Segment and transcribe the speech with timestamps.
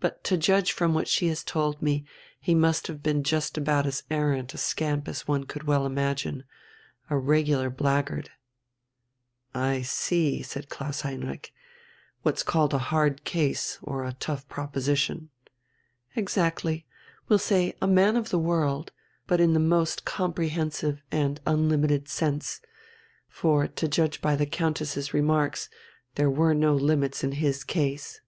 [0.00, 2.06] But, to judge from what she has told me,
[2.40, 6.44] he must have been just about as arrant a scamp as one could well imagine
[7.10, 8.30] a regular blackguard."
[9.52, 11.52] "I see," said Klaus Heinrich,
[12.22, 15.28] "what's called a hard case, or a tough proposition."
[16.16, 16.86] "Exactly;
[17.28, 18.92] we'll say man of the world
[19.26, 22.62] but in the most comprehensive and unlimited sense,
[23.28, 25.68] for, to judge by the Countess's remarks,
[26.14, 28.22] there were no limits in his case."